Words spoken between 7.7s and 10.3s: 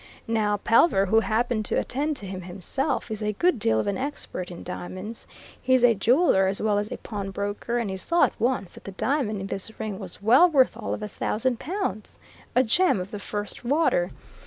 and he saw at once that the diamond in this ring was